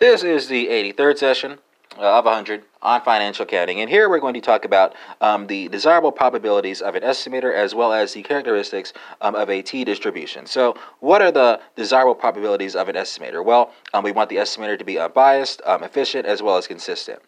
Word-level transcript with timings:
This 0.00 0.24
is 0.24 0.48
the 0.48 0.68
83rd 0.68 1.18
session 1.18 1.58
uh, 1.98 2.18
of 2.18 2.24
100 2.24 2.62
on 2.80 3.02
financial 3.02 3.42
accounting, 3.42 3.82
and 3.82 3.90
here 3.90 4.08
we're 4.08 4.18
going 4.18 4.32
to 4.32 4.40
talk 4.40 4.64
about 4.64 4.94
um, 5.20 5.46
the 5.46 5.68
desirable 5.68 6.10
probabilities 6.10 6.80
of 6.80 6.94
an 6.94 7.02
estimator 7.02 7.54
as 7.54 7.74
well 7.74 7.92
as 7.92 8.14
the 8.14 8.22
characteristics 8.22 8.94
um, 9.20 9.34
of 9.34 9.50
a 9.50 9.60
t 9.60 9.84
distribution. 9.84 10.46
So, 10.46 10.74
what 11.00 11.20
are 11.20 11.30
the 11.30 11.60
desirable 11.76 12.14
probabilities 12.14 12.74
of 12.74 12.88
an 12.88 12.96
estimator? 12.96 13.44
Well, 13.44 13.74
um, 13.92 14.02
we 14.02 14.10
want 14.10 14.30
the 14.30 14.36
estimator 14.36 14.78
to 14.78 14.86
be 14.86 14.98
unbiased, 14.98 15.60
um, 15.66 15.84
efficient, 15.84 16.24
as 16.24 16.40
well 16.42 16.56
as 16.56 16.66
consistent. 16.66 17.20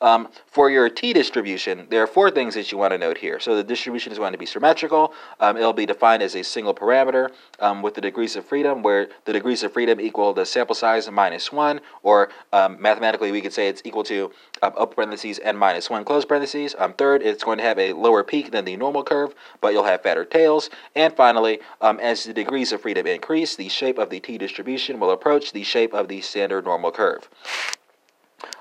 Um, 0.00 0.28
for 0.46 0.70
your 0.70 0.88
t 0.88 1.12
distribution, 1.12 1.86
there 1.90 2.02
are 2.02 2.06
four 2.06 2.30
things 2.30 2.54
that 2.54 2.70
you 2.70 2.78
want 2.78 2.92
to 2.92 2.98
note 2.98 3.18
here. 3.18 3.40
So 3.40 3.56
the 3.56 3.64
distribution 3.64 4.12
is 4.12 4.18
going 4.18 4.32
to 4.32 4.38
be 4.38 4.46
symmetrical. 4.46 5.12
Um, 5.40 5.56
it'll 5.56 5.72
be 5.72 5.86
defined 5.86 6.22
as 6.22 6.36
a 6.36 6.44
single 6.44 6.72
parameter 6.72 7.30
um, 7.58 7.82
with 7.82 7.94
the 7.94 8.00
degrees 8.00 8.36
of 8.36 8.44
freedom, 8.44 8.82
where 8.82 9.08
the 9.24 9.32
degrees 9.32 9.64
of 9.64 9.72
freedom 9.72 10.00
equal 10.00 10.32
the 10.32 10.46
sample 10.46 10.76
size 10.76 11.10
minus 11.10 11.50
one, 11.50 11.80
or 12.04 12.28
um, 12.52 12.80
mathematically 12.80 13.32
we 13.32 13.40
could 13.40 13.52
say 13.52 13.66
it's 13.66 13.82
equal 13.84 14.04
to 14.04 14.30
um, 14.62 14.72
open 14.76 14.94
parentheses 14.94 15.40
n 15.42 15.56
minus 15.56 15.90
one 15.90 16.04
close 16.04 16.24
parentheses. 16.24 16.76
Um, 16.78 16.92
third, 16.92 17.22
it's 17.22 17.42
going 17.42 17.58
to 17.58 17.64
have 17.64 17.78
a 17.78 17.92
lower 17.92 18.22
peak 18.22 18.52
than 18.52 18.64
the 18.64 18.76
normal 18.76 19.02
curve, 19.02 19.34
but 19.60 19.72
you'll 19.72 19.84
have 19.84 20.02
fatter 20.02 20.24
tails. 20.24 20.70
And 20.94 21.12
finally, 21.14 21.58
as 21.80 22.24
the 22.24 22.32
degrees 22.32 22.72
of 22.72 22.82
freedom 22.82 23.06
increase, 23.06 23.56
the 23.56 23.68
shape 23.68 23.98
of 23.98 24.10
the 24.10 24.20
t 24.20 24.38
distribution 24.38 25.00
will 25.00 25.10
approach 25.10 25.52
the 25.52 25.64
shape 25.64 25.92
of 25.92 26.06
the 26.06 26.20
standard 26.20 26.64
normal 26.64 26.92
curve. 26.92 27.28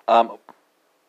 Um, 0.08 0.38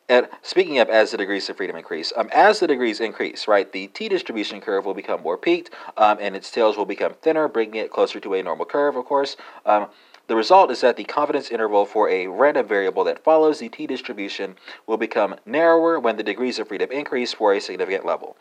and 0.09 0.27
speaking 0.41 0.79
of 0.79 0.89
as 0.89 1.11
the 1.11 1.17
degrees 1.17 1.49
of 1.49 1.57
freedom 1.57 1.75
increase, 1.75 2.11
um, 2.17 2.29
as 2.33 2.59
the 2.59 2.67
degrees 2.67 2.99
increase, 2.99 3.47
right, 3.47 3.71
the 3.71 3.87
t 3.87 4.09
distribution 4.09 4.59
curve 4.59 4.85
will 4.85 4.95
become 4.95 5.21
more 5.21 5.37
peaked, 5.37 5.69
um, 5.97 6.17
and 6.19 6.35
its 6.35 6.51
tails 6.51 6.75
will 6.75 6.85
become 6.85 7.13
thinner, 7.21 7.47
bringing 7.47 7.75
it 7.75 7.91
closer 7.91 8.19
to 8.19 8.33
a 8.33 8.43
normal 8.43 8.65
curve. 8.65 8.95
Of 8.95 9.05
course, 9.05 9.37
um, 9.65 9.87
the 10.27 10.35
result 10.35 10.69
is 10.71 10.81
that 10.81 10.97
the 10.97 11.03
confidence 11.03 11.49
interval 11.49 11.85
for 11.85 12.09
a 12.09 12.27
random 12.27 12.67
variable 12.67 13.03
that 13.05 13.23
follows 13.23 13.59
the 13.59 13.69
t 13.69 13.87
distribution 13.87 14.55
will 14.87 14.97
become 14.97 15.35
narrower 15.45 15.99
when 15.99 16.17
the 16.17 16.23
degrees 16.23 16.59
of 16.59 16.67
freedom 16.67 16.91
increase 16.91 17.33
for 17.33 17.53
a 17.53 17.61
significant 17.61 18.05
level. 18.05 18.35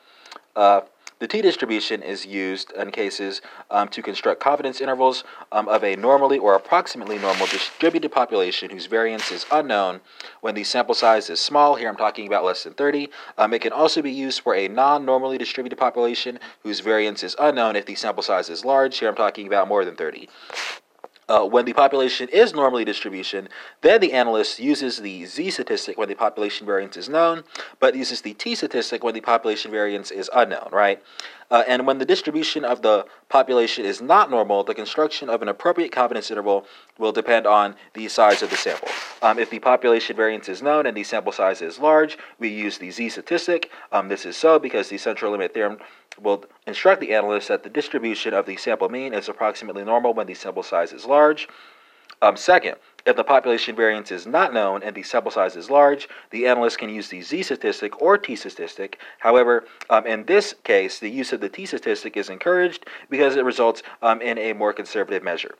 Uh, 0.56 0.80
the 1.18 1.26
t-distribution 1.26 2.02
is 2.02 2.24
used 2.26 2.70
in 2.72 2.90
cases 2.90 3.40
um, 3.70 3.88
to 3.88 4.02
construct 4.02 4.40
confidence 4.40 4.80
intervals 4.80 5.24
um, 5.50 5.68
of 5.68 5.82
a 5.82 5.96
normally 5.96 6.38
or 6.38 6.54
approximately 6.54 7.18
normal 7.18 7.46
distributed 7.46 8.12
population 8.12 8.70
whose 8.70 8.86
variance 8.86 9.32
is 9.32 9.44
unknown 9.50 10.00
when 10.40 10.54
the 10.54 10.64
sample 10.64 10.94
size 10.94 11.28
is 11.28 11.40
small. 11.40 11.74
Here 11.74 11.88
I'm 11.88 11.96
talking 11.96 12.26
about 12.26 12.44
less 12.44 12.64
than 12.64 12.74
30. 12.74 13.08
Um, 13.36 13.52
it 13.52 13.62
can 13.62 13.72
also 13.72 14.02
be 14.02 14.12
used 14.12 14.40
for 14.40 14.54
a 14.54 14.68
non-normally 14.68 15.38
distributed 15.38 15.76
population 15.76 16.38
whose 16.62 16.80
variance 16.80 17.22
is 17.22 17.34
unknown 17.38 17.76
if 17.76 17.86
the 17.86 17.94
sample 17.94 18.22
size 18.22 18.48
is 18.48 18.64
large. 18.64 18.98
Here 18.98 19.08
I'm 19.08 19.16
talking 19.16 19.46
about 19.46 19.68
more 19.68 19.84
than 19.84 19.96
30. 19.96 20.28
Uh, 21.28 21.44
when 21.44 21.66
the 21.66 21.74
population 21.74 22.26
is 22.30 22.54
normally 22.54 22.86
distribution, 22.86 23.48
then 23.82 24.00
the 24.00 24.12
analyst 24.14 24.58
uses 24.58 24.96
the 24.96 25.26
z 25.26 25.50
statistic 25.50 25.98
when 25.98 26.08
the 26.08 26.14
population 26.14 26.66
variance 26.66 26.96
is 26.96 27.08
known, 27.08 27.44
but 27.80 27.94
uses 27.94 28.22
the 28.22 28.32
t 28.34 28.54
statistic 28.54 29.04
when 29.04 29.12
the 29.12 29.20
population 29.20 29.70
variance 29.70 30.10
is 30.10 30.30
unknown, 30.34 30.68
right? 30.72 31.02
Uh, 31.50 31.64
and 31.66 31.86
when 31.86 31.98
the 31.98 32.04
distribution 32.04 32.64
of 32.64 32.82
the 32.82 33.04
population 33.28 33.84
is 33.84 34.00
not 34.00 34.30
normal, 34.30 34.64
the 34.64 34.74
construction 34.74 35.28
of 35.28 35.42
an 35.42 35.48
appropriate 35.48 35.92
confidence 35.92 36.30
interval 36.30 36.66
will 36.98 37.12
depend 37.12 37.46
on 37.46 37.74
the 37.94 38.08
size 38.08 38.42
of 38.42 38.50
the 38.50 38.56
sample. 38.56 38.88
Um, 39.22 39.38
if 39.38 39.50
the 39.50 39.58
population 39.58 40.16
variance 40.16 40.48
is 40.48 40.62
known 40.62 40.86
and 40.86 40.96
the 40.96 41.04
sample 41.04 41.32
size 41.32 41.62
is 41.62 41.78
large, 41.78 42.18
we 42.38 42.48
use 42.48 42.78
the 42.78 42.90
z 42.90 43.08
statistic. 43.10 43.70
Um, 43.92 44.08
this 44.08 44.24
is 44.24 44.36
so 44.36 44.58
because 44.58 44.88
the 44.88 44.98
central 44.98 45.32
limit 45.32 45.52
theorem 45.52 45.78
will 46.20 46.44
instruct 46.66 47.00
the 47.00 47.14
analyst 47.14 47.48
that 47.48 47.62
the 47.62 47.70
distribution 47.70 48.34
of 48.34 48.46
the 48.46 48.56
sample 48.56 48.88
mean 48.88 49.14
is 49.14 49.28
approximately 49.28 49.84
normal 49.84 50.14
when 50.14 50.26
the 50.26 50.34
sample 50.34 50.62
size 50.62 50.92
is 50.92 51.04
large. 51.06 51.48
Um, 52.20 52.36
second, 52.36 52.76
if 53.06 53.14
the 53.14 53.22
population 53.22 53.76
variance 53.76 54.10
is 54.10 54.26
not 54.26 54.52
known 54.52 54.82
and 54.82 54.94
the 54.94 55.04
sample 55.04 55.30
size 55.30 55.54
is 55.54 55.70
large, 55.70 56.08
the 56.30 56.46
analyst 56.46 56.78
can 56.78 56.90
use 56.90 57.08
the 57.08 57.22
z 57.22 57.42
statistic 57.42 58.02
or 58.02 58.18
t 58.18 58.34
statistic. 58.34 58.98
However, 59.18 59.64
um, 59.88 60.06
in 60.06 60.24
this 60.24 60.54
case, 60.64 60.98
the 60.98 61.10
use 61.10 61.32
of 61.32 61.40
the 61.40 61.48
t 61.48 61.64
statistic 61.64 62.16
is 62.16 62.28
encouraged 62.28 62.86
because 63.08 63.36
it 63.36 63.44
results 63.44 63.82
um, 64.02 64.20
in 64.20 64.36
a 64.36 64.52
more 64.52 64.72
conservative 64.72 65.22
measure. 65.22 65.54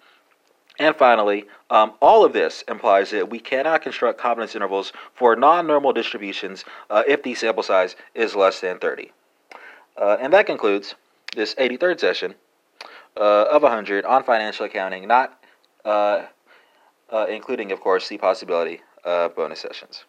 And 0.81 0.94
finally, 0.94 1.44
um, 1.71 1.94
all 2.00 2.25
of 2.25 2.33
this 2.33 2.62
implies 2.69 3.10
that 3.10 3.31
we 3.31 3.41
cannot 3.41 3.83
construct 3.83 4.21
confidence 4.21 4.54
intervals 4.54 4.93
for 5.15 5.34
non 5.37 5.66
normal 5.66 5.93
distributions 5.93 6.65
uh, 6.91 7.03
if 7.06 7.22
the 7.22 7.34
sample 7.34 7.62
size 7.62 7.97
is 8.15 8.37
less 8.37 8.60
than 8.60 8.78
30. 8.78 9.12
Uh, 10.00 10.16
and 10.20 10.32
that 10.32 10.47
concludes 10.47 10.94
this 11.34 11.54
83rd 11.56 12.00
session 12.00 12.34
uh, 13.16 13.47
of 13.50 13.62
100 13.62 14.04
on 14.04 14.22
financial 14.22 14.66
accounting, 14.66 15.09
not 15.09 15.42
uh, 15.84 16.26
uh, 17.10 17.26
including, 17.28 17.72
of 17.72 17.81
course, 17.81 18.09
the 18.09 18.19
possibility 18.19 18.81
of 19.04 19.34
bonus 19.34 19.60
sessions. 19.60 20.04